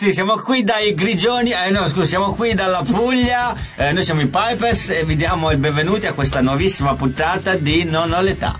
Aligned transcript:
ragazzi, 0.00 0.12
siamo 0.12 0.36
qui 0.36 0.64
dai 0.64 0.94
Grigioni, 0.94 1.52
eh 1.52 1.70
no 1.70 1.86
scusa, 1.86 2.06
siamo 2.06 2.32
qui 2.32 2.54
dalla 2.54 2.82
Puglia, 2.82 3.54
eh, 3.76 3.92
noi 3.92 4.02
siamo 4.02 4.22
i 4.22 4.28
Pipers 4.28 4.88
e 4.90 5.04
vi 5.04 5.14
diamo 5.14 5.50
il 5.50 5.58
benvenuti 5.58 6.06
a 6.06 6.14
questa 6.14 6.40
nuovissima 6.40 6.94
puntata 6.94 7.54
di 7.56 7.84
Non 7.84 8.10
ho 8.12 8.20
l'età. 8.22 8.58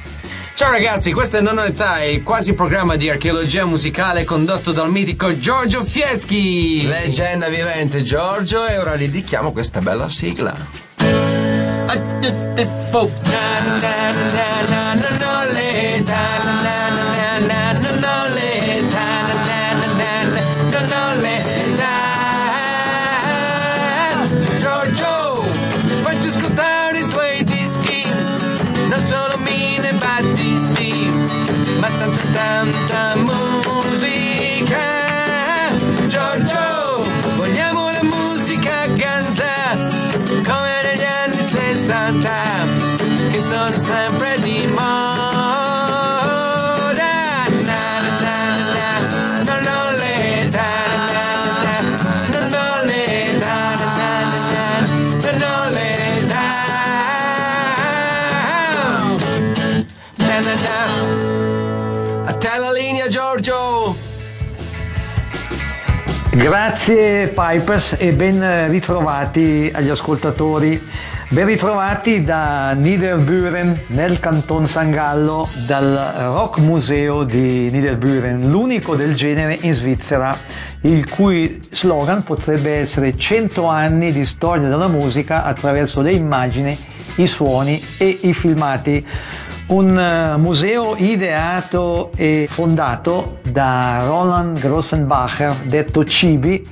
Ciao 0.54 0.70
ragazzi, 0.70 1.12
questo 1.12 1.38
è 1.38 1.40
Non 1.40 1.56
ho 1.56 1.64
età, 1.64 2.04
il 2.04 2.22
quasi 2.22 2.52
programma 2.52 2.96
di 2.96 3.08
archeologia 3.08 3.64
musicale 3.64 4.24
condotto 4.24 4.72
dal 4.72 4.90
mitico 4.90 5.38
Giorgio 5.38 5.82
Fieschi. 5.82 6.86
Leggenda 6.86 7.48
vivente 7.48 8.02
Giorgio 8.02 8.66
e 8.66 8.76
ora 8.76 8.96
gli 8.96 9.06
dedichiamo 9.06 9.52
questa 9.52 9.80
bella 9.80 10.10
sigla. 10.10 10.54
Na, 11.86 11.94
na, 13.64 14.68
na, 14.68 14.79
Grazie 66.40 67.26
Pipers 67.26 67.96
e 67.98 68.12
ben 68.12 68.70
ritrovati 68.70 69.70
agli 69.74 69.90
ascoltatori. 69.90 70.82
Ben 71.28 71.44
ritrovati 71.44 72.24
da 72.24 72.72
Niederbüren 72.72 73.78
nel 73.88 74.18
canton 74.20 74.66
San 74.66 74.90
Gallo 74.90 75.50
dal 75.66 76.14
Rock 76.16 76.56
Museo 76.60 77.24
di 77.24 77.70
Niederbüren, 77.70 78.48
l'unico 78.48 78.96
del 78.96 79.14
genere 79.14 79.58
in 79.60 79.74
Svizzera, 79.74 80.34
il 80.80 81.06
cui 81.10 81.60
slogan 81.68 82.22
potrebbe 82.22 82.72
essere 82.72 83.18
100 83.18 83.66
anni 83.66 84.10
di 84.10 84.24
storia 84.24 84.66
della 84.66 84.88
musica 84.88 85.44
attraverso 85.44 86.00
le 86.00 86.12
immagini, 86.12 86.76
i 87.16 87.26
suoni 87.26 87.78
e 87.98 88.18
i 88.22 88.32
filmati. 88.32 89.06
Un 89.70 89.96
eh, 89.96 90.36
museo 90.36 90.96
ideato 90.96 92.10
e 92.16 92.48
fondato 92.50 93.38
da 93.42 94.02
Roland 94.04 94.58
Grossenbacher, 94.58 95.54
detto 95.62 96.04
Cibi, 96.04 96.66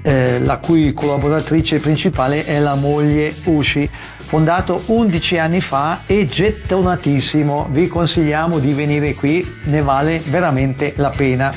eh, 0.00 0.40
la 0.40 0.56
cui 0.56 0.94
collaboratrice 0.94 1.80
principale 1.80 2.46
è 2.46 2.58
la 2.58 2.76
moglie 2.76 3.34
Ushi. 3.44 3.90
Fondato 3.90 4.84
11 4.86 5.36
anni 5.36 5.60
fa 5.60 6.00
e 6.06 6.24
gettonatissimo, 6.24 7.68
vi 7.72 7.88
consigliamo 7.88 8.58
di 8.58 8.72
venire 8.72 9.14
qui, 9.14 9.46
ne 9.64 9.82
vale 9.82 10.22
veramente 10.24 10.94
la 10.96 11.10
pena. 11.10 11.52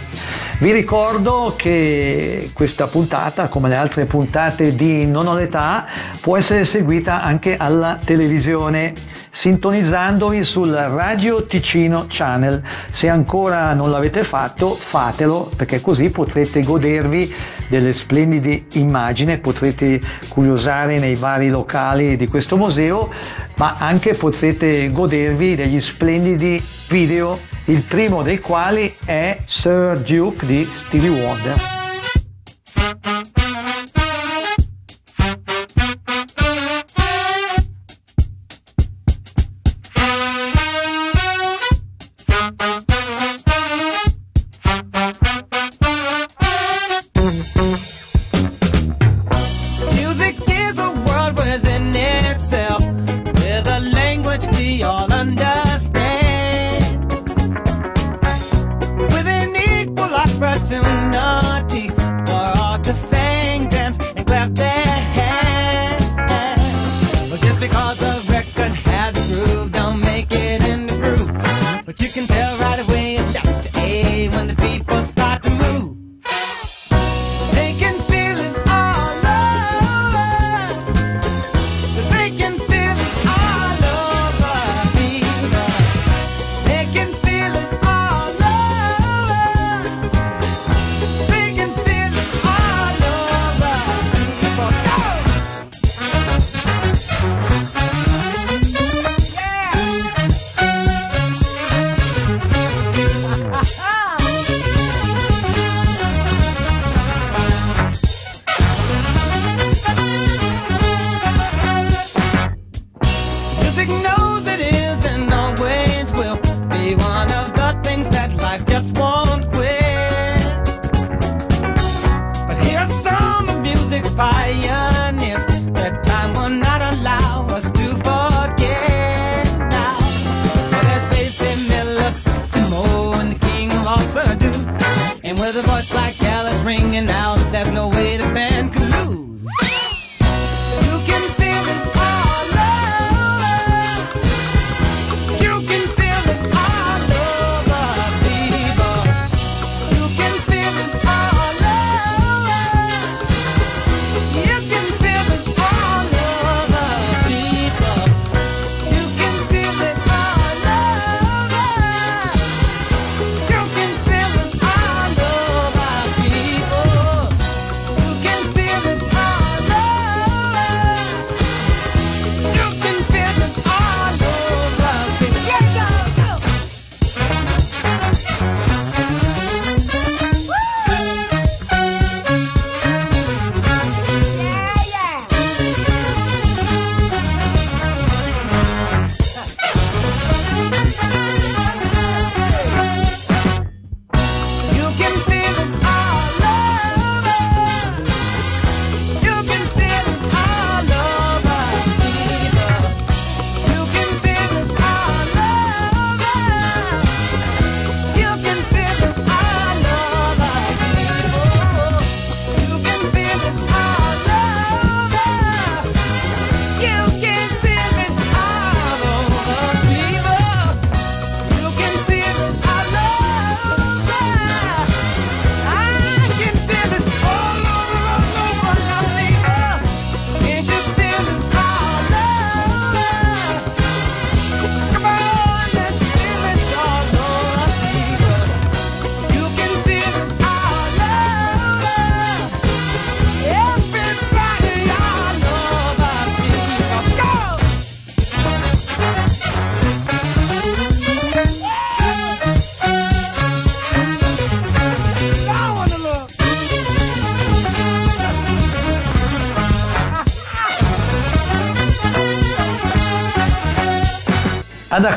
Vi 0.63 0.71
ricordo 0.71 1.55
che 1.57 2.51
questa 2.53 2.87
puntata, 2.87 3.49
come 3.49 3.67
le 3.67 3.75
altre 3.75 4.05
puntate 4.05 4.73
di 4.75 5.05
Non 5.05 5.27
ho 5.27 5.35
l'età, 5.35 5.85
può 6.21 6.37
essere 6.37 6.63
seguita 6.63 7.21
anche 7.21 7.57
alla 7.57 7.99
televisione 8.01 8.93
sintonizzandovi 9.29 10.41
sul 10.45 10.71
Radio 10.71 11.45
Ticino 11.45 12.05
Channel. 12.07 12.61
Se 12.89 13.09
ancora 13.09 13.73
non 13.73 13.91
l'avete 13.91 14.23
fatto, 14.23 14.73
fatelo 14.73 15.51
perché 15.53 15.81
così 15.81 16.09
potrete 16.11 16.63
godervi 16.63 17.33
delle 17.67 17.91
splendide 17.91 18.67
immagini, 18.73 19.39
potrete 19.39 19.99
curiosare 20.29 20.97
nei 20.97 21.15
vari 21.15 21.49
locali 21.49 22.15
di 22.15 22.27
questo 22.27 22.55
museo, 22.55 23.11
ma 23.55 23.75
anche 23.77 24.13
potrete 24.13 24.89
godervi 24.91 25.55
degli 25.55 25.79
splendidi 25.79 26.61
video, 26.89 27.39
il 27.65 27.81
primo 27.81 28.21
dei 28.23 28.39
quali 28.39 28.93
è 29.05 29.37
Sir 29.45 29.99
Duke 29.99 30.45
di 30.45 30.67
Stevie 30.69 31.09
Wonder. 31.09 31.82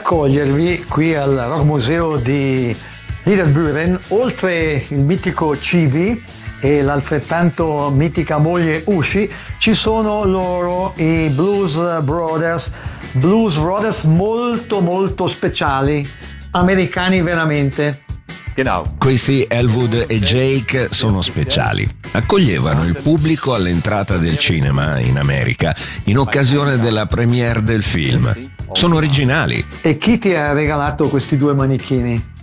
Accogliervi 0.07 0.85
qui 0.89 1.17
al 1.17 1.35
Rock 1.35 1.65
Museo 1.65 2.17
di 2.17 2.75
Niederburen, 3.25 3.99
oltre 4.11 4.85
il 4.91 5.01
mitico 5.01 5.59
Cibi 5.59 6.23
e 6.61 6.81
l'altrettanto 6.81 7.91
mitica 7.93 8.39
moglie 8.39 8.85
Ushi, 8.87 9.29
ci 9.59 9.75
sono 9.75 10.23
loro 10.23 10.93
i 10.99 11.29
Blues 11.31 12.03
Brothers, 12.03 12.71
Blues 13.15 13.59
Brothers 13.59 14.05
molto 14.05 14.79
molto 14.79 15.27
speciali, 15.27 16.09
americani 16.53 17.21
veramente. 17.21 18.03
Questi 18.99 19.45
Elwood 19.49 20.05
e 20.07 20.21
Jake 20.21 20.87
sono 20.93 21.21
speciali. 21.21 21.87
Accoglievano 22.13 22.85
il 22.85 22.97
pubblico 23.03 23.55
all'entrata 23.55 24.19
del 24.19 24.39
cinema 24.39 25.01
in 25.01 25.19
America 25.19 25.75
in 26.05 26.17
occasione 26.17 26.79
della 26.79 27.07
premiere 27.07 27.65
del 27.65 27.83
film. 27.83 28.55
Sono 28.73 28.97
originali. 28.97 29.65
E 29.83 29.99
chi 29.99 30.19
ti 30.19 30.35
ha 30.35 30.53
regalato 30.53 31.09
questi 31.09 31.37
due 31.37 31.55
manichini? 31.55 32.35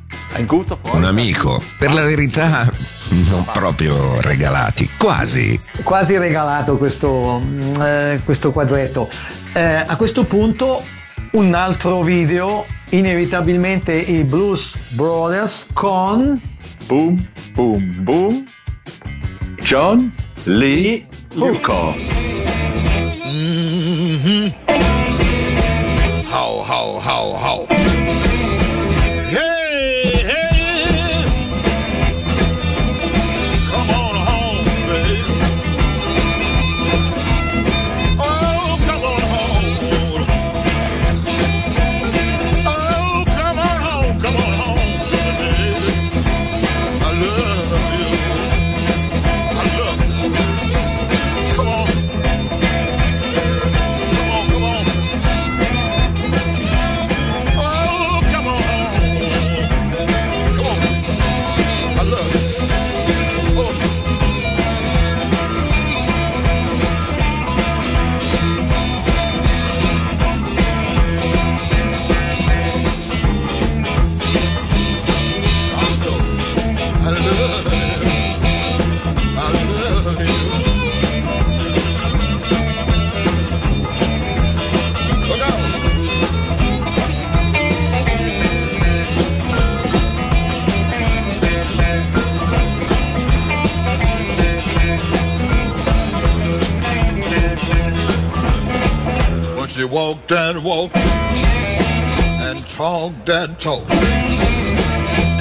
Un 0.92 1.04
amico. 1.04 1.62
Per 1.78 1.94
la 1.94 2.04
verità, 2.04 2.72
non 3.30 3.46
proprio 3.52 4.20
regalati, 4.22 4.90
quasi. 4.98 5.60
quasi 5.84 6.18
regalato 6.18 6.78
questo, 6.78 7.40
mm, 7.44 7.82
eh, 7.82 8.22
questo 8.24 8.52
quadretto. 8.52 9.10
Eh, 9.54 9.62
a 9.62 9.96
questo 9.96 10.24
punto 10.24 10.84
un 11.32 11.54
altro 11.54 12.02
video, 12.02 12.66
inevitabilmente 12.90 13.94
i 13.94 14.24
Blues 14.24 14.78
Brothers 14.90 15.68
con 15.74 16.42
Boom, 16.88 17.28
boom, 17.54 18.04
boom. 18.04 18.46
John 19.62 20.12
Lee 20.44 21.08
Hooker. 21.36 21.96
How, 24.68 24.93
You 100.30 100.62
walk 100.64 100.96
and 100.96 102.66
talk 102.68 103.14
that 103.26 103.60
talk 103.60 103.84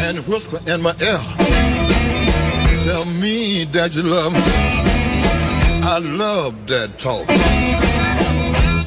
and 0.02 0.18
whisper 0.26 0.58
in 0.66 0.82
my 0.82 0.90
ear, 1.00 1.18
tell 2.82 3.04
me 3.04 3.64
that 3.66 3.94
you 3.94 4.02
love 4.02 4.32
me. 4.32 4.40
I 5.84 5.98
love 5.98 6.66
that 6.66 6.98
talk, 6.98 7.26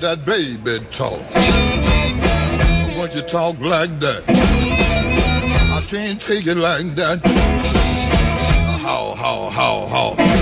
that 0.02 0.26
baby 0.26 0.86
talk. 0.92 1.20
Once 2.98 3.16
you 3.16 3.22
talk 3.22 3.58
like 3.60 3.98
that, 4.00 4.24
I 5.72 5.82
can't 5.88 6.22
take 6.22 6.46
it 6.46 6.58
like 6.58 6.94
that. 6.96 7.22
How, 8.82 9.16
how, 9.16 9.50
how, 9.50 9.88
how. 9.88 10.35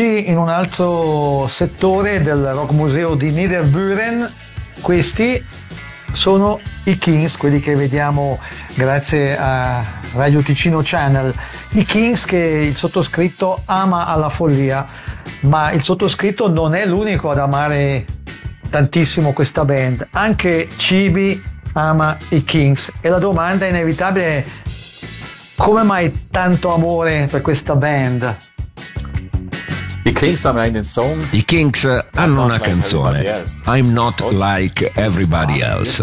Eccoci 0.00 0.30
in 0.30 0.38
un 0.38 0.48
altro 0.48 1.48
settore 1.48 2.22
del 2.22 2.52
Rock 2.52 2.70
Museo 2.70 3.16
di 3.16 3.32
Niederburen. 3.32 4.32
Questi 4.80 5.44
sono 6.12 6.60
i 6.84 6.96
Kings, 6.98 7.36
quelli 7.36 7.58
che 7.58 7.74
vediamo 7.74 8.38
grazie 8.74 9.36
a 9.36 9.84
Radio 10.14 10.40
Ticino 10.40 10.82
Channel. 10.84 11.34
I 11.70 11.84
Kings 11.84 12.26
che 12.26 12.36
il 12.36 12.76
sottoscritto 12.76 13.62
ama 13.64 14.06
alla 14.06 14.28
follia, 14.28 14.86
ma 15.40 15.72
il 15.72 15.82
sottoscritto 15.82 16.48
non 16.48 16.76
è 16.76 16.86
l'unico 16.86 17.30
ad 17.30 17.38
amare 17.38 18.06
tantissimo 18.70 19.32
questa 19.32 19.64
band. 19.64 20.06
Anche 20.12 20.68
Cibi 20.76 21.42
ama 21.72 22.16
i 22.28 22.44
Kings 22.44 22.92
e 23.00 23.08
la 23.08 23.18
domanda 23.18 23.66
inevitabile 23.66 24.26
è 24.26 24.44
come 25.56 25.82
mai 25.82 26.28
tanto 26.30 26.72
amore 26.72 27.26
per 27.28 27.40
questa 27.40 27.74
band? 27.74 28.36
Die 30.08 30.14
Kings 30.14 30.46
einen 30.46 30.84
Song. 30.84 31.22
I 31.32 31.44
Kings 31.44 31.86
hanno 32.14 32.44
una 32.44 32.58
canzone, 32.58 33.44
I'm 33.66 33.92
not 33.92 34.22
like 34.32 34.90
everybody 34.94 35.60
else. 35.60 36.02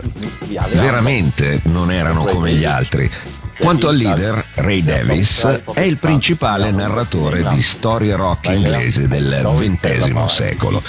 Veramente 0.74 1.60
non 1.64 1.92
erano 1.92 2.24
come 2.26 2.52
gli 2.54 2.66
altri. 2.66 3.10
Quanto 3.58 3.88
al 3.88 3.96
leader, 3.96 4.46
Ray 4.58 4.84
Davis 4.84 5.44
è 5.74 5.80
il 5.80 5.98
principale 5.98 6.70
narratore 6.70 7.48
di 7.48 7.64
storie 7.64 8.16
rock 8.16 8.50
inglese 8.50 9.08
del 9.08 9.42
XX 9.44 10.26
secolo. 10.26 10.84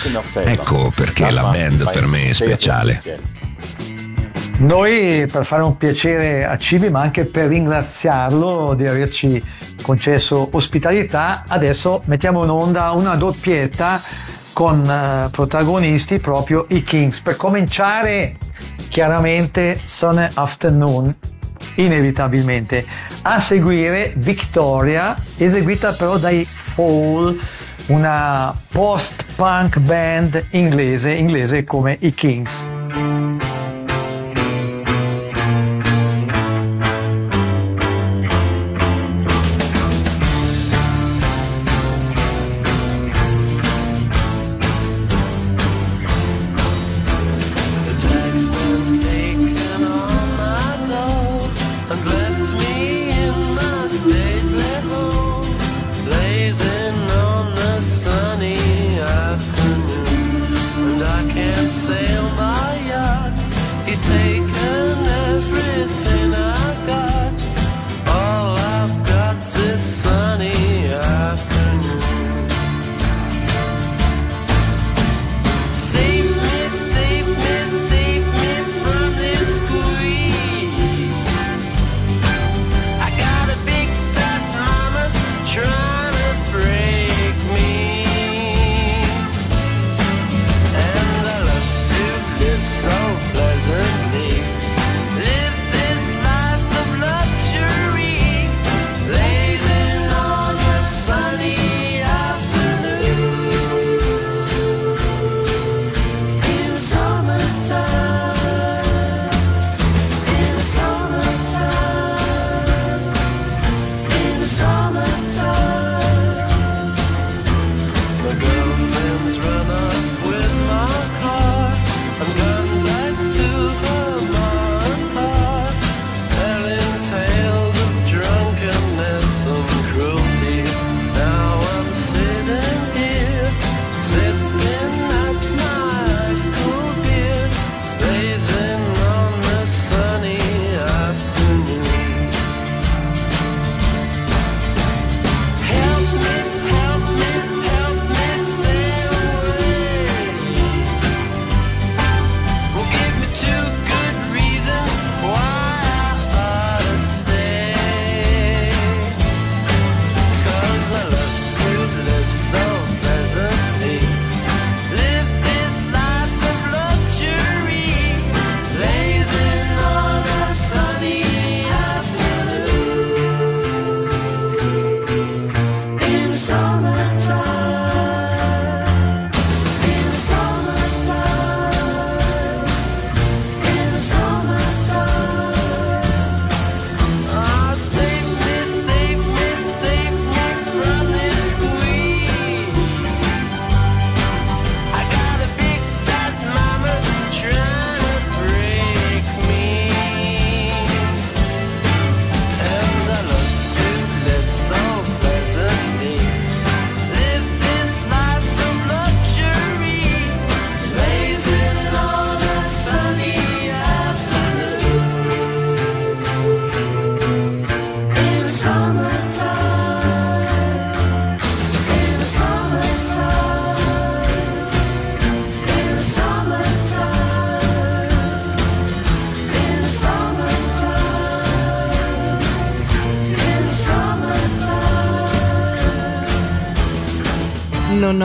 Ecco 0.45 0.93
perché 0.95 1.31
la 1.31 1.45
band 1.45 1.91
per 1.91 2.05
me 2.05 2.29
è 2.29 2.33
speciale. 2.35 3.03
Noi 4.59 5.27
per 5.27 5.47
fare 5.47 5.63
un 5.63 5.79
piacere 5.79 6.45
a 6.45 6.59
Cibi 6.59 6.91
ma 6.91 7.01
anche 7.01 7.25
per 7.25 7.49
ringraziarlo 7.49 8.75
di 8.75 8.87
averci 8.87 9.43
concesso 9.83 10.49
ospitalità, 10.53 11.45
adesso 11.47 12.03
mettiamo 12.07 12.43
in 12.45 12.51
onda 12.51 12.91
una 12.93 13.15
doppietta 13.15 14.01
con 14.53 14.89
eh, 14.89 15.29
protagonisti 15.31 16.19
proprio 16.19 16.65
i 16.71 16.83
Kings. 16.83 17.21
Per 17.21 17.37
cominciare 17.37 18.39
chiaramente 18.89 19.81
Sunday 19.85 20.31
Afternoon, 20.35 21.15
inevitabilmente. 21.77 22.87
A 23.23 23.39
seguire 23.39 24.15
Victoria, 24.17 25.17
eseguita 25.37 25.93
però 25.93 26.17
dai 26.17 26.47
Fall, 26.49 27.39
una 27.87 28.55
post-punk 28.73 29.79
band 29.81 30.47
inglese, 30.53 31.13
inglese 31.13 31.65
come 31.65 31.97
i 32.01 32.15
Kings. 32.15 32.76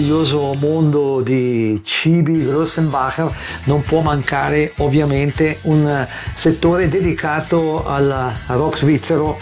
Meraviglioso 0.00 0.54
mondo 0.58 1.20
di 1.20 1.80
cibi 1.84 2.44
Grossenbacher 2.44 3.30
non 3.64 3.82
può 3.82 4.00
mancare 4.00 4.72
ovviamente 4.78 5.58
un 5.62 6.06
settore 6.34 6.88
dedicato 6.88 7.86
al 7.86 8.32
rock 8.46 8.78
svizzero. 8.78 9.38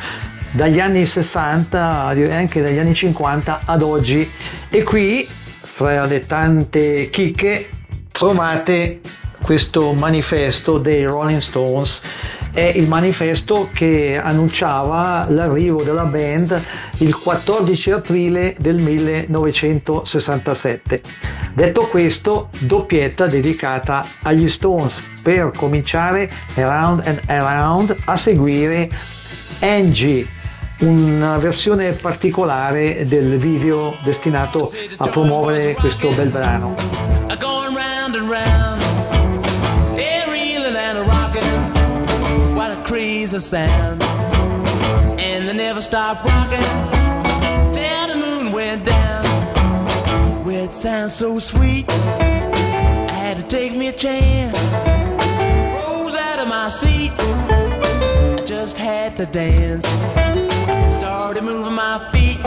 Dagli 0.51 0.81
anni 0.81 1.07
60, 1.07 2.13
direi 2.15 2.37
anche 2.37 2.61
dagli 2.61 2.79
anni 2.79 2.95
50 2.95 3.63
ad 3.65 3.83
oggi. 3.83 4.29
E 4.69 4.83
qui, 4.83 5.29
fra 5.63 6.05
le 6.07 6.27
tante 6.27 7.09
chicche, 7.11 7.69
trovate 8.11 9.01
questo 9.41 9.93
manifesto 9.93 10.79
dei 10.79 11.05
Rolling 11.05 11.41
Stones 11.41 12.01
è 12.59 12.73
il 12.75 12.89
manifesto 12.89 13.71
che 13.73 14.21
annunciava 14.21 15.27
l'arrivo 15.29 15.85
della 15.85 16.07
band 16.07 16.61
il 16.99 17.15
14 17.15 17.93
aprile 17.93 18.57
del 18.59 18.79
1967. 18.79 21.01
Detto 21.55 21.87
questo, 21.87 22.49
doppietta 22.59 23.29
dedicata 23.29 24.05
agli 24.23 24.49
Stones 24.49 25.01
per 25.23 25.53
cominciare 25.55 26.29
Around 26.57 27.07
and 27.07 27.21
Around 27.27 27.97
a 28.07 28.17
seguire 28.17 28.91
Angie, 29.61 30.27
una 30.81 31.39
versione 31.39 31.93
particolare 31.93 33.07
del 33.07 33.37
video 33.37 33.99
destinato 34.03 34.69
a 34.97 35.09
promuovere 35.09 35.75
questo 35.75 36.11
bel 36.11 36.31
brano. 36.31 36.75
Crazy 43.29 43.45
sound, 43.45 44.03
and 45.21 45.47
they 45.47 45.53
never 45.53 45.83
stopped 45.83 46.25
rocking 46.25 47.73
till 47.73 48.07
the 48.09 48.17
moon 48.17 48.53
went 48.53 48.87
down. 48.87 49.25
Well, 50.47 50.65
it 50.65 50.73
sounds 50.73 51.15
so 51.15 51.39
sweet, 51.39 51.87
I 51.91 53.13
had 53.13 53.37
to 53.37 53.43
take 53.43 53.77
me 53.77 53.89
a 53.89 53.93
chance. 53.93 54.81
Rose 55.75 56.17
out 56.17 56.39
of 56.39 56.49
my 56.49 56.69
seat, 56.69 57.13
I 57.19 58.43
just 58.47 58.79
had 58.79 59.15
to 59.17 59.27
dance. 59.27 59.87
Started 60.95 61.45
moving 61.45 61.75
my 61.75 61.99
feet, 62.13 62.39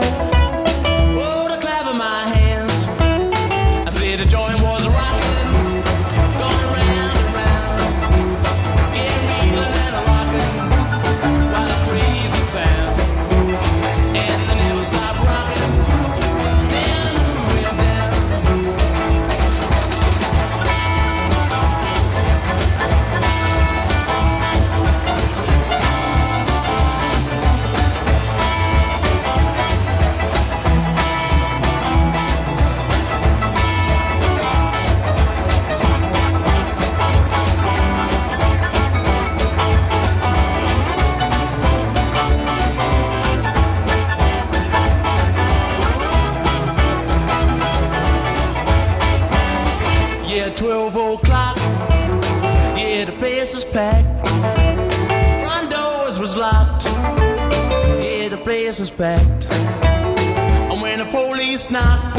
suspect. 58.72 59.52
And 59.52 60.80
when 60.80 60.98
the 60.98 61.04
police 61.04 61.70
knocked, 61.70 62.16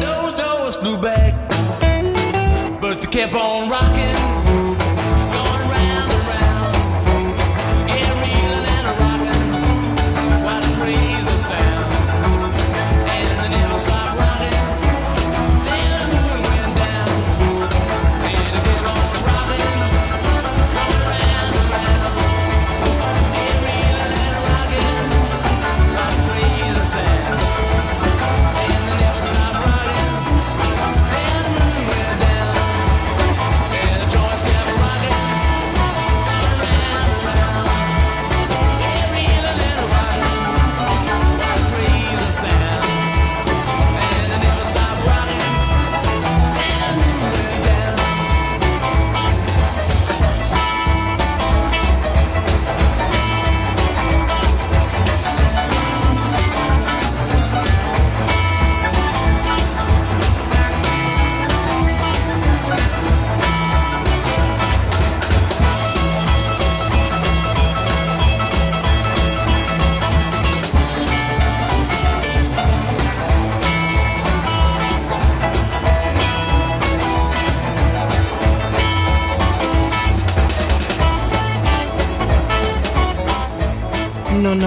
those 0.00 0.32
doors 0.34 0.76
flew 0.76 0.96
back. 0.96 1.34
But 2.80 3.00
they 3.00 3.06
kept 3.08 3.34
on 3.34 3.70
rocking. 3.70 4.32
Sound. 11.42 11.91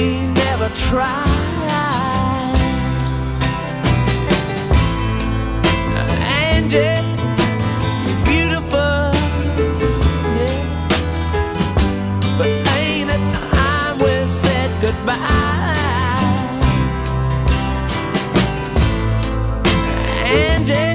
we 0.00 0.26
never 0.26 0.68
tried. 0.70 1.26
Angie, 6.42 7.02
you're 8.06 8.24
beautiful, 8.24 8.96
yeah. 10.38 10.62
But 12.38 12.50
ain't 12.78 13.10
it 13.10 13.24
time 13.30 13.98
we 13.98 14.14
said 14.26 14.70
goodbye? 14.80 15.16
Angie. 20.24 20.89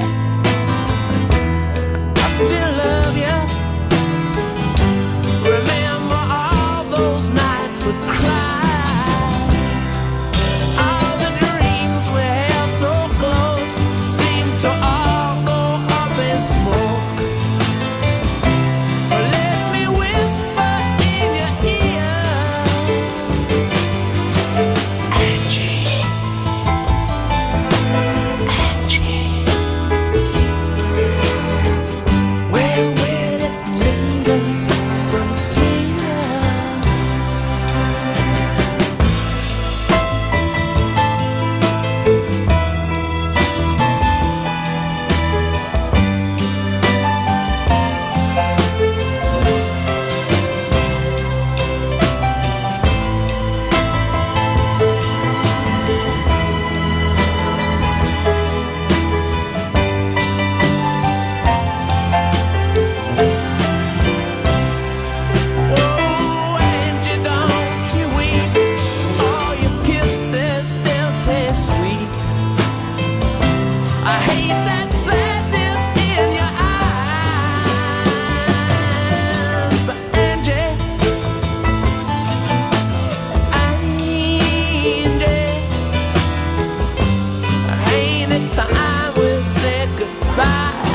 I 90.58 90.95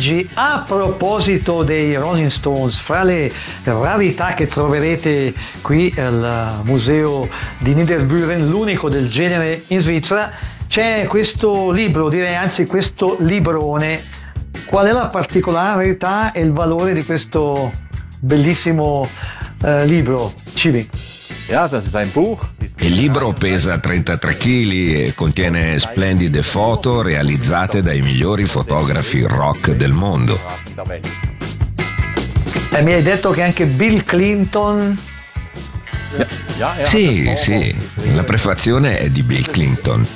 oggi 0.00 0.26
a 0.32 0.64
proposito 0.66 1.62
dei 1.62 1.94
Rolling 1.94 2.30
Stones, 2.30 2.78
fra 2.78 3.02
le 3.02 3.30
rarità 3.64 4.32
che 4.32 4.46
troverete 4.46 5.34
qui 5.60 5.92
al 5.98 6.62
museo 6.64 7.28
di 7.58 7.74
Niederbüren, 7.74 8.48
l'unico 8.48 8.88
del 8.88 9.10
genere 9.10 9.64
in 9.66 9.78
Svizzera, 9.78 10.32
c'è 10.66 11.04
questo 11.06 11.70
libro, 11.70 12.08
direi 12.08 12.34
anzi 12.34 12.64
questo 12.64 13.18
librone. 13.20 14.02
Qual 14.64 14.86
è 14.86 14.92
la 14.92 15.08
particolarità 15.08 16.32
e 16.32 16.40
il 16.40 16.52
valore 16.52 16.94
di 16.94 17.04
questo 17.04 17.70
bellissimo 18.20 19.06
eh, 19.62 19.84
libro? 19.84 20.32
Cibi. 20.54 21.19
Il 22.78 22.92
libro 22.92 23.32
pesa 23.32 23.78
33 23.78 24.36
kg 24.36 24.70
e 24.72 25.12
contiene 25.14 25.78
splendide 25.78 26.42
foto 26.42 27.02
realizzate 27.02 27.82
dai 27.82 28.00
migliori 28.00 28.44
fotografi 28.44 29.22
rock 29.22 29.72
del 29.72 29.92
mondo. 29.92 30.38
E 32.72 32.82
mi 32.82 32.92
hai 32.92 33.02
detto 33.02 33.30
che 33.30 33.42
anche 33.42 33.66
Bill 33.66 34.04
Clinton 34.04 34.96
sì, 36.82 37.32
sì, 37.36 37.74
la 38.14 38.24
prefazione 38.24 38.98
è 38.98 39.08
di 39.08 39.22
Bill 39.22 39.44
Clinton. 39.44 40.06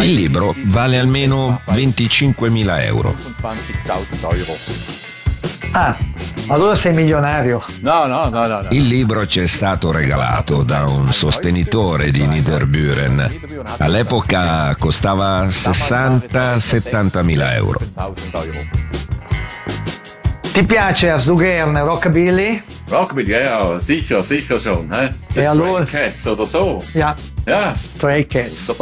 Il 0.00 0.12
libro 0.12 0.54
vale 0.64 0.98
almeno 0.98 1.60
25.000 1.70 2.82
euro. 2.84 3.14
Ah, 5.72 5.96
allora 6.48 6.74
sei 6.74 6.94
milionario. 6.94 7.62
No, 7.80 8.06
no, 8.06 8.28
no, 8.28 8.46
no, 8.46 8.60
no. 8.62 8.68
Il 8.70 8.86
libro 8.86 9.26
ci 9.26 9.40
è 9.40 9.46
stato 9.46 9.92
regalato 9.92 10.62
da 10.62 10.84
un 10.84 11.12
sostenitore 11.12 12.10
di 12.10 12.26
Niederbüren. 12.26 13.40
All'epoca 13.78 14.74
costava 14.78 15.44
60-70 15.44 17.22
mila 17.22 17.54
euro. 17.54 17.80
Ti 20.52 20.64
piace 20.64 21.10
Asdugern 21.10 21.84
Rockabilly? 21.84 22.64
Rockabilly, 22.88 23.78
sì, 23.78 24.00
sicher, 24.00 24.24
sicher 24.24 24.58
schon. 24.58 24.88
He? 24.90 25.14
The 25.32 25.40
ja, 25.42 25.52
Stray 25.52 25.84
Cats 25.84 26.24
oder 26.24 26.46
so. 26.48 26.80
sì, 26.80 27.14
ja. 27.44 27.74
Stray 27.76 28.26
Cats. 28.26 28.64
sì, 28.64 28.74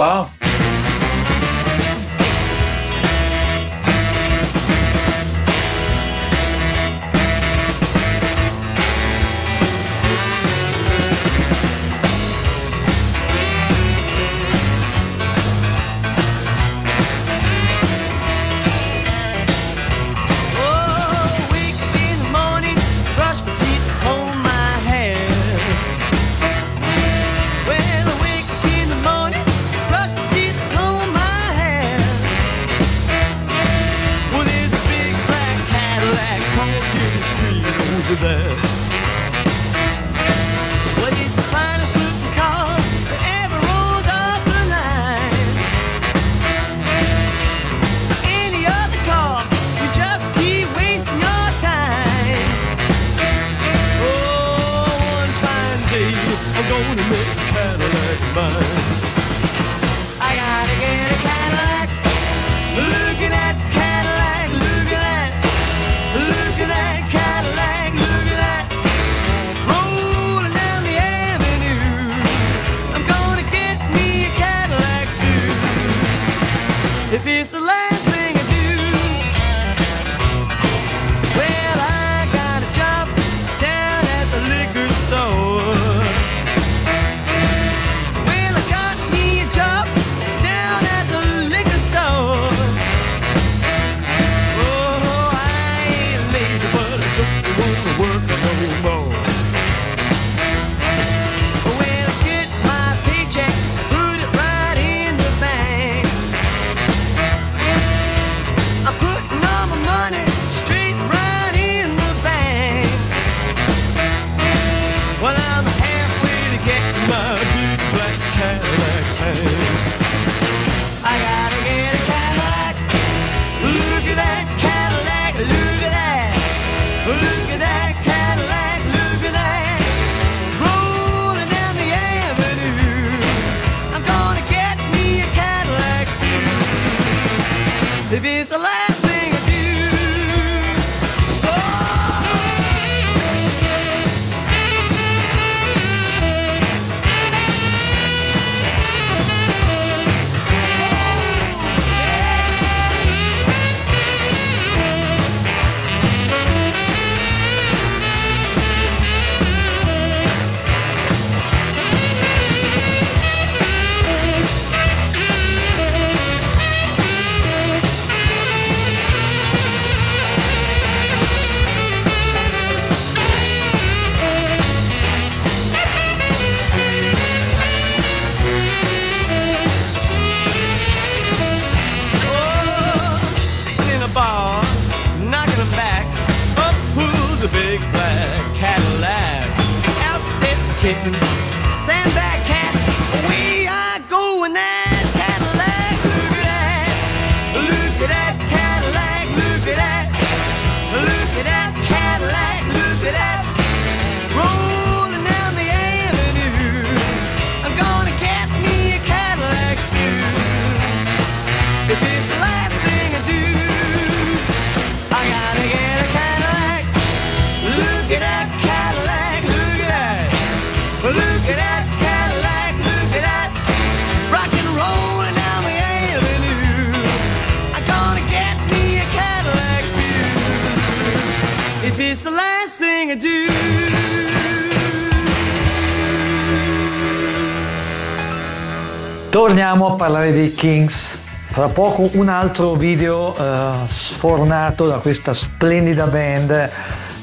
Torniamo 239.36 239.92
a 239.92 239.96
parlare 239.96 240.32
dei 240.32 240.54
Kings. 240.54 241.18
Fra 241.50 241.68
poco 241.68 242.08
un 242.14 242.30
altro 242.30 242.72
video 242.72 243.36
eh, 243.36 243.86
sfornato 243.86 244.86
da 244.86 244.96
questa 244.96 245.34
splendida 245.34 246.06
band, 246.06 246.70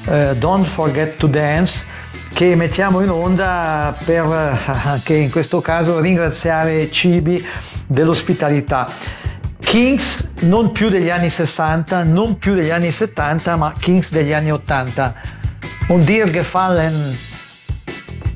eh, 0.05 0.35
Don't 0.37 0.63
Forget 0.63 1.17
to 1.17 1.25
Dance, 1.25 1.83
che 2.31 2.55
mettiamo 2.55 3.01
in 3.01 3.09
onda 3.09 3.97
per 4.05 4.25
eh, 4.25 4.71
anche 4.83 5.15
in 5.15 5.31
questo 5.31 5.59
caso 5.59 5.99
ringraziare 5.99 6.91
Cibi 6.91 7.43
dell'ospitalità. 7.87 8.87
Kings 9.59 10.29
non 10.41 10.71
più 10.71 10.89
degli 10.89 11.09
anni 11.09 11.31
60, 11.31 12.03
non 12.03 12.37
più 12.37 12.53
degli 12.53 12.69
anni 12.69 12.91
70, 12.91 13.55
ma 13.55 13.73
Kings 13.75 14.11
degli 14.11 14.33
anni 14.33 14.51
80. 14.51 15.15
Un 15.87 15.99
dir 15.99 16.29
gefallen, 16.29 17.17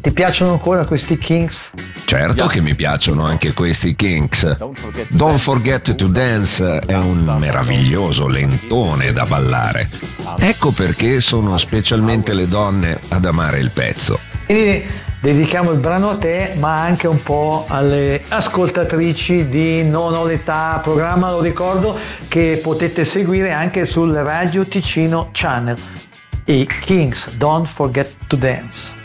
ti 0.01 0.11
piacciono 0.11 0.51
ancora 0.51 0.85
questi 0.85 1.17
Kings? 1.17 1.71
Certo 2.05 2.47
che 2.47 2.61
mi 2.61 2.75
piacciono 2.75 3.25
anche 3.25 3.53
questi 3.53 3.95
Kinks. 3.95 4.57
Don't 5.09 5.39
Forget 5.39 5.95
to 5.95 6.07
Dance 6.07 6.79
è 6.79 6.95
un 6.95 7.35
meraviglioso 7.39 8.27
lentone 8.27 9.11
da 9.11 9.25
ballare. 9.25 9.89
Ecco 10.39 10.71
perché 10.71 11.19
sono 11.19 11.57
specialmente 11.57 12.33
le 12.33 12.47
donne 12.47 12.99
ad 13.09 13.25
amare 13.25 13.59
il 13.59 13.71
pezzo. 13.71 14.19
Quindi 14.45 14.85
dedichiamo 15.19 15.71
il 15.71 15.79
brano 15.79 16.11
a 16.11 16.17
te, 16.17 16.53
ma 16.57 16.81
anche 16.81 17.07
un 17.07 17.21
po' 17.21 17.65
alle 17.67 18.23
ascoltatrici 18.27 19.49
di 19.49 19.83
Non 19.83 20.13
ho 20.13 20.25
l'età, 20.25 20.79
programma 20.81 21.31
lo 21.31 21.41
ricordo 21.41 21.97
che 22.27 22.59
potete 22.63 23.03
seguire 23.03 23.51
anche 23.51 23.85
sul 23.85 24.13
Radio 24.13 24.65
Ticino 24.65 25.29
Channel. 25.33 25.77
I 26.45 26.65
Kings, 26.65 27.35
Don't 27.35 27.67
Forget 27.67 28.15
to 28.27 28.37
Dance. 28.37 28.96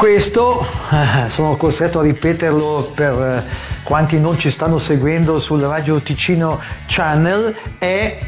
questo, 0.00 0.66
eh, 0.92 1.28
sono 1.28 1.56
costretto 1.56 1.98
a 1.98 2.02
ripeterlo 2.02 2.92
per 2.94 3.12
eh, 3.12 3.44
quanti 3.82 4.18
non 4.18 4.38
ci 4.38 4.50
stanno 4.50 4.78
seguendo 4.78 5.38
sul 5.38 5.60
Radio 5.60 6.00
Ticino 6.00 6.58
Channel, 6.86 7.54
è 7.76 8.18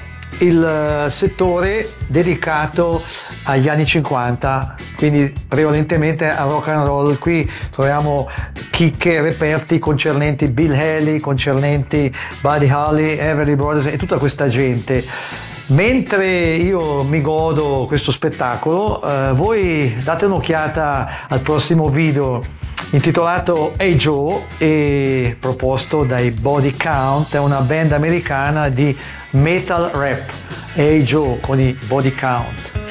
il 0.40 0.62
eh, 0.62 1.10
settore 1.10 1.88
dedicato 2.08 3.02
agli 3.44 3.70
anni 3.70 3.86
50, 3.86 4.76
quindi 4.96 5.32
prevalentemente 5.48 6.28
al 6.28 6.50
rock 6.50 6.68
and 6.68 6.86
roll. 6.86 7.18
Qui 7.18 7.50
troviamo 7.70 8.28
chicche, 8.70 9.22
reperti 9.22 9.78
concernenti 9.78 10.48
Bill 10.48 10.72
Haley, 10.72 11.20
concernenti 11.20 12.14
Buddy 12.42 12.70
Holly, 12.70 13.16
Everly 13.16 13.54
Brothers 13.54 13.86
e 13.86 13.96
tutta 13.96 14.18
questa 14.18 14.46
gente. 14.46 15.02
Mentre 15.68 16.56
io 16.56 17.02
mi 17.04 17.20
godo 17.20 17.84
questo 17.86 18.10
spettacolo, 18.10 19.02
eh, 19.02 19.32
voi 19.32 19.94
date 20.02 20.26
un'occhiata 20.26 21.26
al 21.28 21.40
prossimo 21.40 21.88
video 21.88 22.42
intitolato 22.90 23.72
Hey 23.76 23.94
Joe 23.94 24.44
e 24.58 25.36
proposto 25.38 26.04
dai 26.04 26.30
Body 26.30 26.76
Count, 26.76 27.34
è 27.34 27.38
una 27.38 27.60
band 27.60 27.92
americana 27.92 28.68
di 28.68 28.96
metal 29.30 29.90
rap. 29.92 30.30
Hey 30.74 31.02
Joe 31.02 31.38
con 31.40 31.58
i 31.58 31.76
Body 31.86 32.12
Count. 32.14 32.81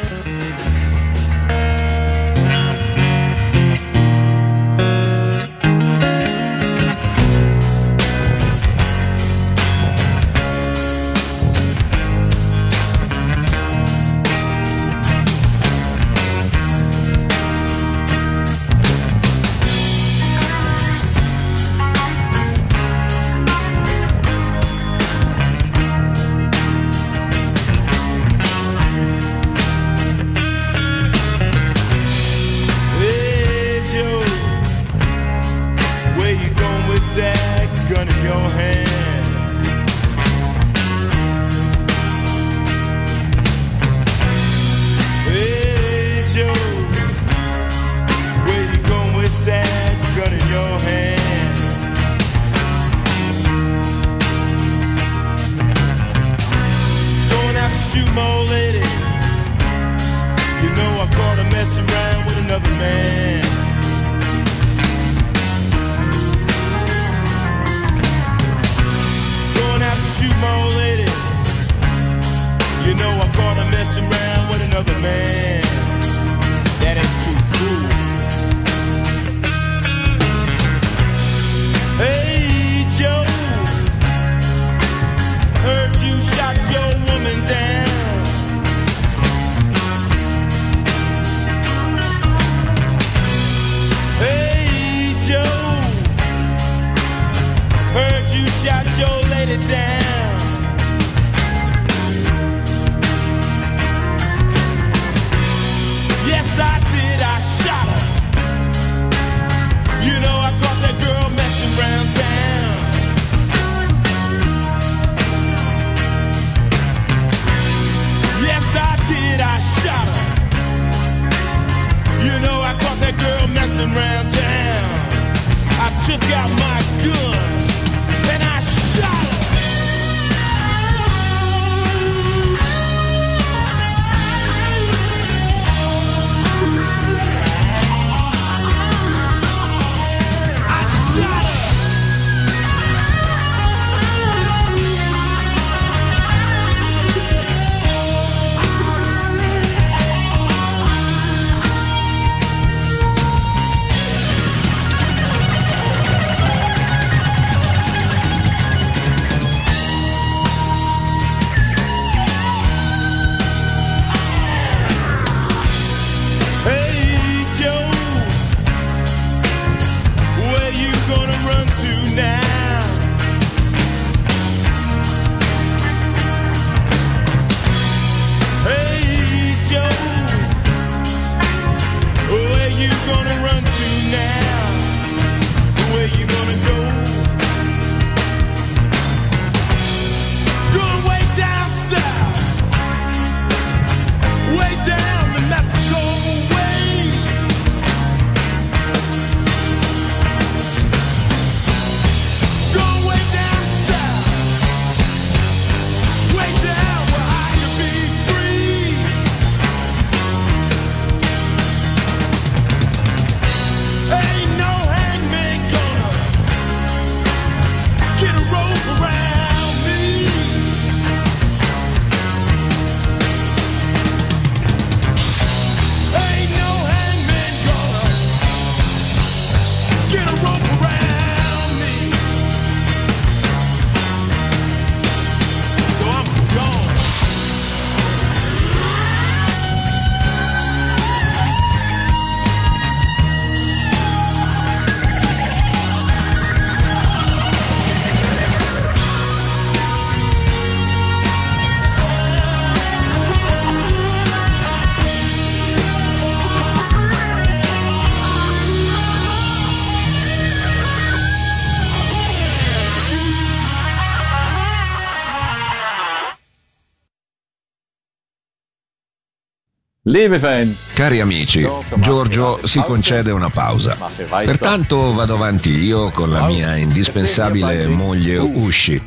Cari 270.93 271.22
amici, 271.22 271.66
Giorgio 271.95 272.59
si 272.64 272.82
concede 272.82 273.32
una 273.32 273.49
pausa. 273.49 273.97
Pertanto 274.28 275.14
vado 275.14 275.36
avanti 275.36 275.70
io 275.70 276.12
con 276.12 276.32
la 276.32 276.45
mia 276.47 276.76
indispensabile 276.76 277.88
moglie 277.88 278.38
Ushi. 278.38 279.01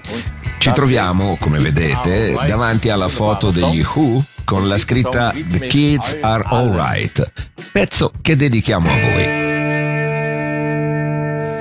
Ci 0.56 0.72
troviamo, 0.72 1.36
come 1.38 1.58
vedete, 1.58 2.34
davanti 2.46 2.88
alla 2.88 3.08
foto 3.08 3.50
degli 3.50 3.84
Who 3.94 4.24
con 4.44 4.66
la 4.66 4.78
scritta 4.78 5.30
The 5.34 5.66
Kids 5.66 6.18
Are 6.22 6.42
Alright, 6.46 7.32
pezzo 7.70 8.10
che 8.22 8.34
dedichiamo 8.34 8.88
a 8.90 8.94
voi. 8.94 9.42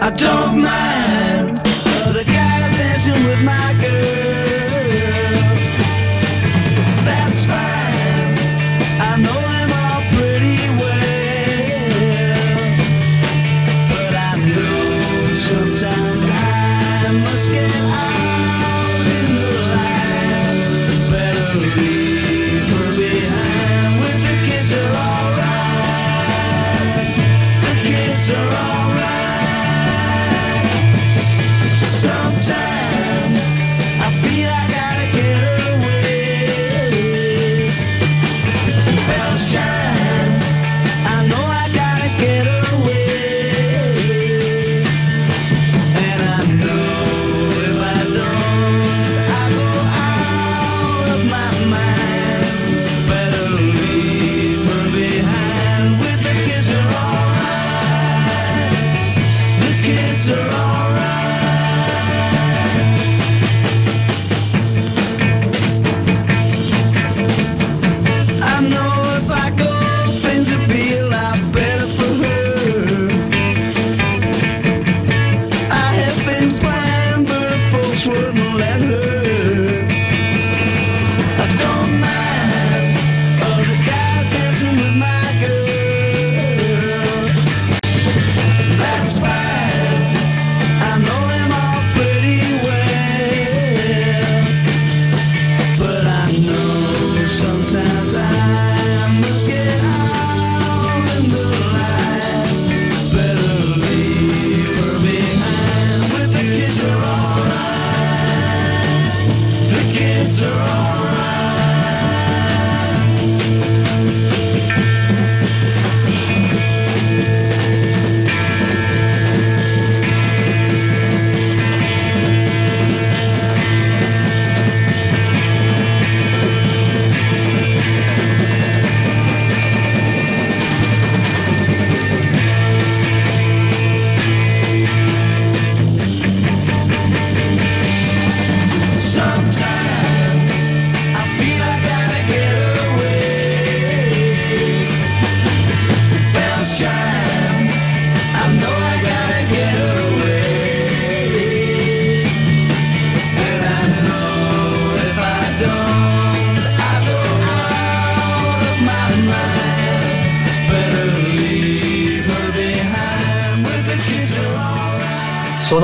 I 0.01 0.11
don't 0.15 0.53
mind. 0.55 0.92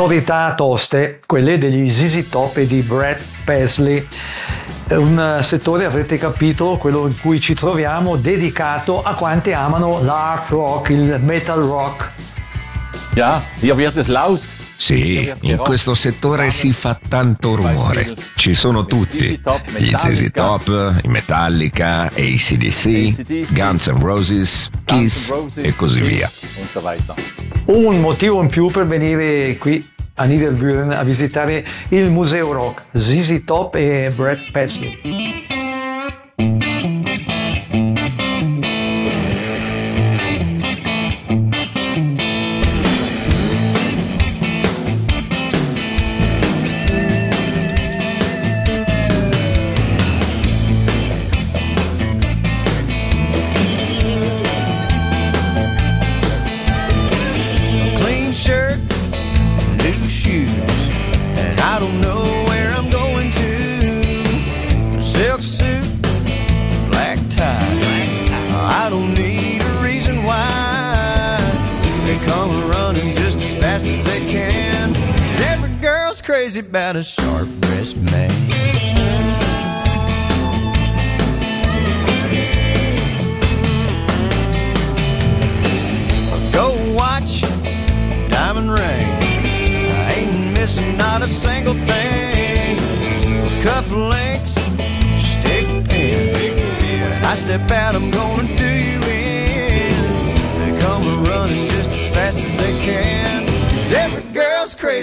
sonorità 0.10 0.56
toste, 0.56 1.22
quelle 1.28 1.60
degli 1.60 1.88
ZZ 1.92 2.30
Top 2.30 2.58
e 2.58 2.66
di 2.66 2.82
Brad 2.82 3.20
Paisley. 3.46 4.04
Un 4.90 5.38
settore, 5.44 5.86
avrete 5.86 6.18
capito, 6.18 6.78
quello 6.78 7.06
in 7.06 7.16
cui 7.20 7.40
ci 7.40 7.54
troviamo, 7.54 8.16
dedicato 8.16 9.04
a 9.04 9.14
quanti 9.14 9.52
amano 9.52 10.02
l'art 10.02 10.50
rock, 10.50 10.90
il 10.90 11.20
metal 11.22 11.62
rock. 11.62 12.10
Ja, 13.14 13.44
hier 13.60 13.76
wird 13.76 14.04
laut. 14.08 14.42
Sì, 14.76 15.32
in 15.42 15.58
questo 15.58 15.94
settore 15.94 16.50
si 16.50 16.72
fa 16.72 17.00
tanto 17.08 17.54
rumore. 17.54 18.16
Ci 18.36 18.56
sono 18.56 18.88
tutti, 18.88 19.40
gli 19.78 19.94
ZZ 19.96 20.32
Top, 20.34 21.02
i 21.04 21.08
Metallica, 21.08 22.06
ACDC, 22.06 23.54
Guns 23.54 23.86
N' 23.86 24.00
Roses, 24.00 24.70
Kiss 24.86 25.32
e 25.54 25.76
così 25.76 26.02
via. 26.02 26.32
Un 27.66 28.00
motivo 28.00 28.42
in 28.42 28.48
più 28.48 28.72
per 28.72 28.88
venire 28.88 29.56
qui 29.58 29.98
a 30.20 30.26
Niederbüren 30.26 30.92
a 30.92 31.04
visitare 31.04 31.64
il 31.90 32.10
museo 32.10 32.52
rock, 32.52 32.84
ZZ 32.94 33.42
Top 33.46 33.76
e 33.76 34.12
Brad 34.16 34.52
Paisley. 34.52 35.59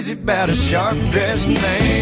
crazy 0.07 0.21
about 0.21 0.49
a 0.49 0.55
sharp 0.55 0.97
dressed 1.11 1.47
man. 1.47 1.96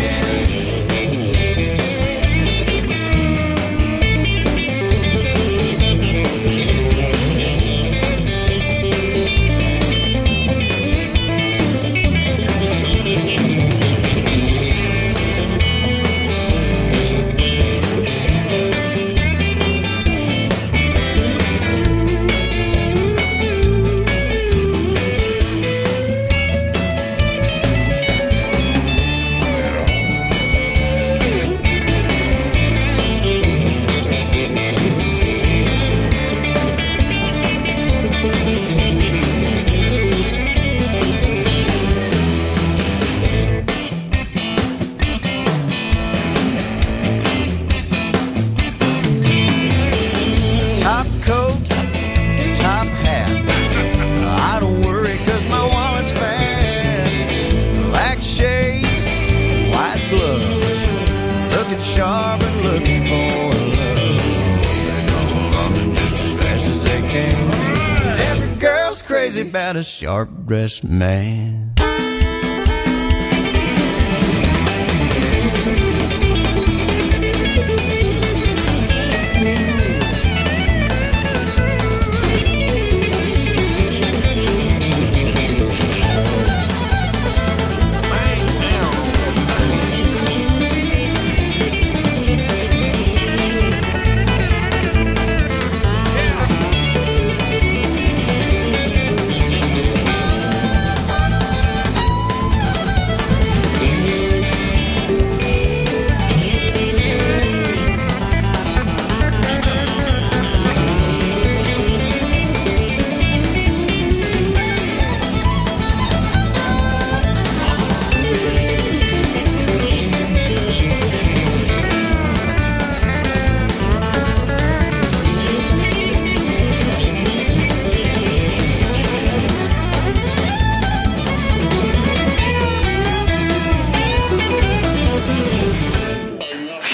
Sharp 70.05 70.29
dressed 70.45 70.83
man. 70.83 71.64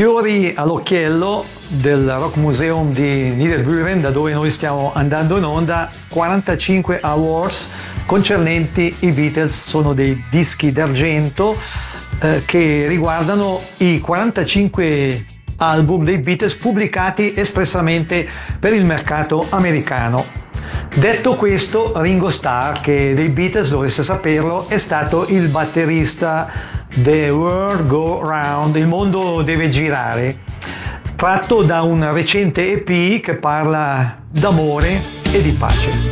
Fiori 0.02 0.52
all'occhiello 0.56 1.46
del 1.68 2.10
Rock 2.10 2.38
Museum 2.38 2.92
di 2.92 3.30
Niederbüren, 3.36 4.02
da 4.02 4.10
dove 4.10 4.34
noi 4.34 4.50
stiamo 4.50 4.92
andando 4.96 5.38
in 5.38 5.44
onda, 5.44 5.92
45 6.08 7.02
awards 7.02 7.70
concernenti 8.08 8.96
i 9.02 9.12
Beatles, 9.12 9.68
sono 9.68 9.94
dei 9.94 10.20
dischi 10.32 10.72
d'argento 10.72 11.56
eh, 12.20 12.42
che 12.46 12.86
riguardano 12.88 13.62
i 13.78 14.00
45 14.00 15.24
album 15.58 16.04
dei 16.04 16.18
Beatles 16.18 16.56
pubblicati 16.56 17.36
espressamente 17.36 18.28
per 18.60 18.74
il 18.74 18.86
mercato 18.86 19.46
americano. 19.52 20.41
Detto 20.94 21.36
questo, 21.36 21.94
Ringo 21.96 22.30
Starr, 22.30 22.82
che 22.82 23.14
dei 23.16 23.30
Beatles 23.30 23.70
dovreste 23.70 24.04
saperlo, 24.04 24.68
è 24.68 24.78
stato 24.78 25.26
il 25.30 25.48
batterista 25.48 26.50
The 26.94 27.30
World 27.30 27.88
Go 27.88 28.20
Round, 28.20 28.76
il 28.76 28.88
mondo 28.88 29.42
deve 29.42 29.70
girare, 29.70 30.40
tratto 31.16 31.64
da 31.64 31.82
un 31.82 32.12
recente 32.12 32.74
EP 32.74 33.22
che 33.22 33.36
parla 33.36 34.18
d'amore 34.30 35.02
e 35.32 35.42
di 35.42 35.52
pace. 35.52 36.11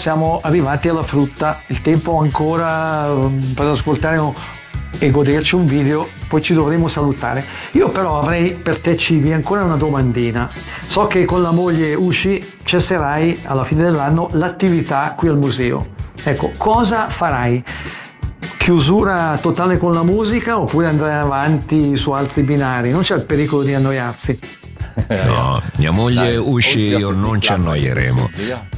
Siamo 0.00 0.40
arrivati 0.42 0.88
alla 0.88 1.02
frutta, 1.02 1.60
il 1.66 1.82
tempo 1.82 2.18
ancora 2.18 3.06
mm, 3.06 3.52
per 3.52 3.66
ascoltare 3.66 4.18
e 4.98 5.10
goderci 5.10 5.54
un 5.56 5.66
video, 5.66 6.08
poi 6.26 6.40
ci 6.40 6.54
dovremo 6.54 6.88
salutare. 6.88 7.44
Io 7.72 7.90
però 7.90 8.18
avrei 8.18 8.54
per 8.54 8.78
te 8.78 8.96
Cibi 8.96 9.34
ancora 9.34 9.62
una 9.62 9.76
domandina. 9.76 10.50
So 10.86 11.06
che 11.06 11.26
con 11.26 11.42
la 11.42 11.50
moglie 11.50 11.94
Usci 11.94 12.42
cesserai 12.64 13.40
alla 13.44 13.62
fine 13.62 13.82
dell'anno 13.82 14.30
l'attività 14.32 15.12
qui 15.14 15.28
al 15.28 15.36
museo. 15.36 15.88
Ecco, 16.24 16.50
cosa 16.56 17.10
farai? 17.10 17.62
Chiusura 18.56 19.38
totale 19.40 19.76
con 19.76 19.92
la 19.92 20.02
musica 20.02 20.58
oppure 20.58 20.86
andrai 20.86 21.18
avanti 21.18 21.94
su 21.94 22.12
altri 22.12 22.42
binari? 22.42 22.90
Non 22.90 23.02
c'è 23.02 23.16
il 23.16 23.26
pericolo 23.26 23.62
di 23.62 23.74
annoiarsi. 23.74 24.38
No, 25.26 25.62
mia 25.76 25.90
moglie 25.90 26.36
Usci 26.36 26.92
e 26.92 26.98
io 26.98 27.10
non 27.10 27.40
ci 27.40 27.52
annoieremo. 27.52 28.30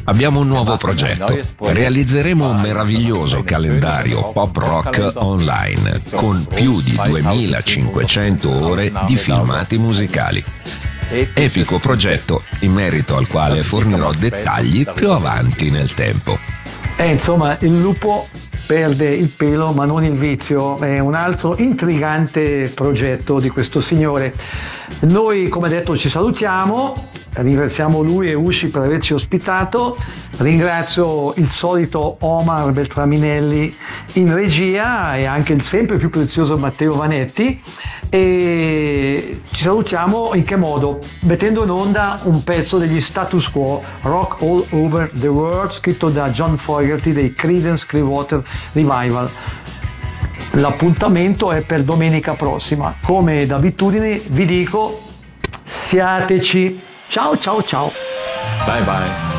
Abbiamo 0.05 0.41
un 0.41 0.49
nuovo 0.49 0.77
progetto. 0.77 1.39
Realizzeremo 1.59 2.49
un 2.49 2.61
meraviglioso 2.61 3.43
calendario 3.43 4.31
pop 4.33 4.57
rock 4.57 5.13
online 5.15 6.01
con 6.15 6.47
più 6.47 6.81
di 6.81 6.99
2500 7.05 8.67
ore 8.67 8.93
di 9.07 9.17
filmati 9.17 9.79
musicali. 9.79 10.45
Epico 11.35 11.79
progetto 11.79 12.43
in 12.61 12.73
merito 12.73 13.17
al 13.17 13.27
quale 13.27 13.63
fornirò 13.63 14.13
dettagli 14.13 14.87
più 14.95 15.11
avanti 15.11 15.71
nel 15.71 15.93
tempo. 15.93 16.39
Eh, 16.97 17.11
insomma, 17.11 17.57
il 17.61 17.79
lupo 17.79 18.29
perde 18.67 19.09
il 19.11 19.29
pelo 19.29 19.73
ma 19.73 19.85
non 19.85 20.05
il 20.05 20.13
vizio, 20.13 20.79
è 20.79 20.99
un 20.99 21.15
altro 21.15 21.57
intrigante 21.59 22.71
progetto 22.75 23.39
di 23.39 23.49
questo 23.49 23.81
signore. 23.81 24.35
Noi, 25.01 25.49
come 25.49 25.69
detto, 25.69 25.97
ci 25.97 26.09
salutiamo, 26.09 27.09
ringraziamo 27.35 28.01
lui 28.03 28.29
e 28.29 28.35
Usci 28.35 28.71
per 28.71 28.83
averci 28.83 29.15
ospitato, 29.15 29.97
ringrazio 30.39 31.33
il 31.37 31.49
solito 31.49 32.17
Omar 32.21 32.73
Beltraminelli 32.73 33.75
in 34.15 34.35
regia 34.35 35.17
e 35.17 35.25
anche 35.25 35.53
il 35.53 35.63
sempre 35.63 35.97
più 35.97 36.11
prezioso 36.11 36.59
Matteo 36.59 36.95
Vanetti 36.95 37.61
e 38.15 39.41
ci 39.51 39.63
salutiamo 39.63 40.33
in 40.35 40.45
che 40.45 40.57
modo? 40.57 40.99
Mettendo 41.21 41.63
in 41.63 41.71
onda 41.71 42.21
un 42.25 42.45
pezzo 42.45 42.77
degli 42.77 43.01
status 43.01 43.51
quo 43.51 43.83
Rock 44.03 44.43
All 44.43 44.63
Over 44.73 45.11
the 45.15 45.29
World 45.29 45.71
scritto 45.71 46.11
da 46.11 46.29
John 46.29 46.59
Fogerty 46.59 47.13
dei 47.13 47.33
Creedence 47.33 47.87
Clearwater 47.87 48.45
Revival. 48.73 49.31
L'appuntamento 50.53 51.51
è 51.51 51.63
per 51.63 51.83
domenica 51.83 52.35
prossima. 52.35 52.95
Come 53.03 53.47
d'abitudine 53.47 54.21
vi 54.27 54.45
dico 54.45 55.03
siateci. 55.63 56.81
Ciao 57.09 57.39
ciao 57.39 57.63
ciao. 57.63 57.93
Bye 58.67 58.83
bye. 58.83 59.32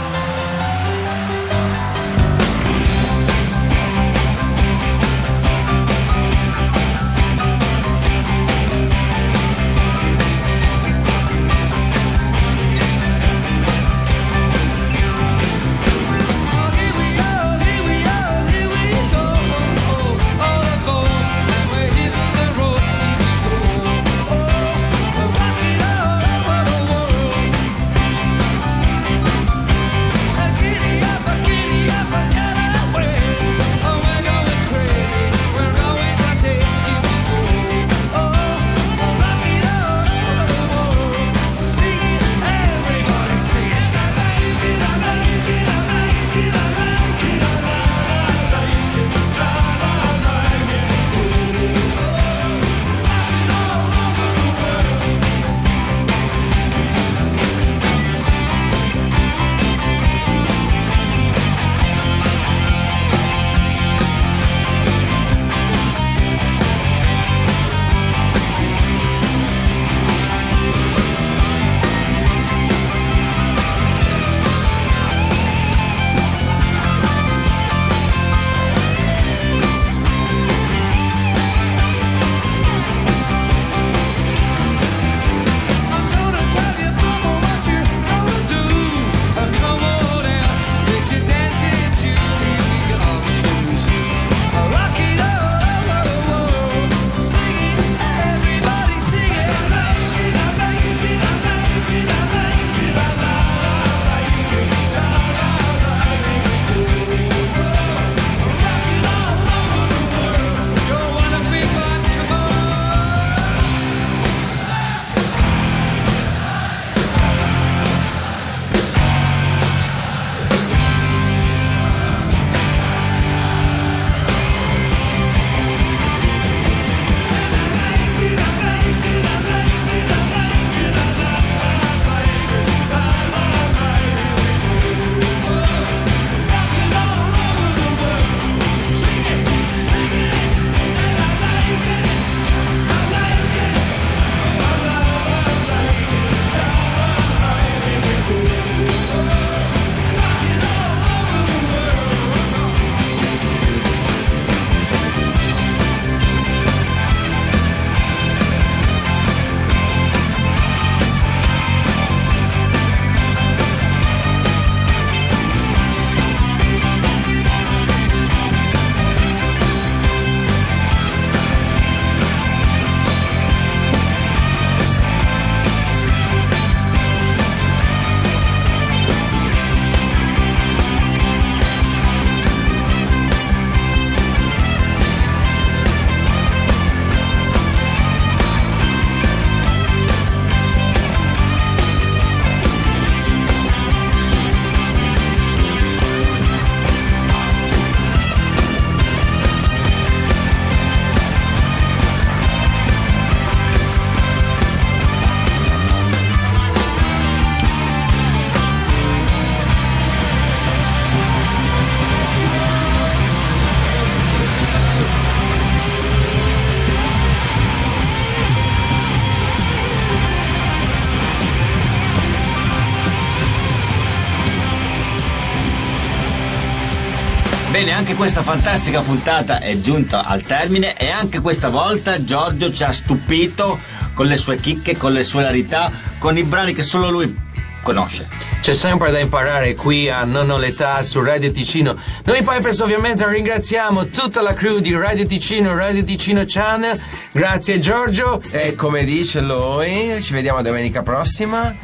Bene, 227.84 227.98
anche 227.98 228.16
questa 228.16 228.44
fantastica 228.44 229.02
puntata 229.02 229.60
è 229.60 229.78
giunta 229.82 230.24
al 230.24 230.42
termine 230.42 230.96
e 230.96 231.10
anche 231.10 231.42
questa 231.42 231.68
volta 231.68 232.24
Giorgio 232.24 232.72
ci 232.72 232.82
ha 232.82 232.94
stupito 232.94 233.78
con 234.14 234.26
le 234.26 234.38
sue 234.38 234.58
chicche, 234.58 234.96
con 234.96 235.12
le 235.12 235.24
sue 235.24 235.44
rarità, 235.44 235.92
con 236.18 236.38
i 236.38 236.44
brani 236.44 236.74
che 236.74 236.82
solo 236.82 237.10
lui 237.10 237.38
conosce. 237.82 238.53
C'è 238.64 238.74
sempre 238.74 239.12
da 239.12 239.20
imparare 239.20 239.76
qui 239.76 240.10
a 240.10 240.24
Non 240.24 240.50
ho 240.50 240.58
l'età 240.58 241.04
su 241.04 241.22
Radio 241.22 241.52
Ticino. 241.52 241.98
Noi 242.24 242.42
Pipers 242.44 242.80
ovviamente 242.80 243.28
ringraziamo 243.28 244.08
tutta 244.08 244.42
la 244.42 244.54
crew 244.54 244.80
di 244.80 244.96
Radio 244.96 245.26
Ticino, 245.26 245.76
Radio 245.76 246.02
Ticino 246.02 246.44
Channel. 246.48 246.98
Grazie 247.34 247.80
Giorgio. 247.80 248.42
E 248.52 248.74
come 248.76 249.04
dice 249.04 249.42
lui, 249.42 250.18
ci 250.22 250.32
vediamo 250.32 250.62
domenica 250.62 251.04
prossima. 251.04 251.76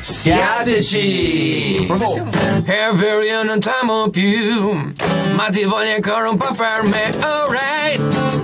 Siateci! 0.00 1.86
È 1.86 2.90
vero 2.94 3.22
io 3.22 3.44
non 3.44 3.60
t'amo 3.60 4.08
più, 4.08 4.92
ma 5.36 5.50
ti 5.52 5.62
voglio 5.62 5.94
ancora 5.94 6.28
un 6.28 6.36
po' 6.36 6.50
per 6.52 6.82
me. 6.82 7.12
Alright. 7.16 8.43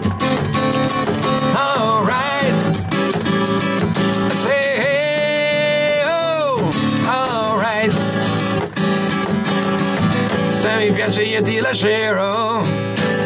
Mi 10.81 10.93
piace 10.93 11.23
io 11.25 11.43
ti 11.43 11.59
lascerò. 11.59 12.63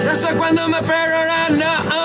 Non 0.02 0.16
so 0.16 0.34
quando 0.34 0.66
mi 0.66 0.76
perderanno. 0.84 2.03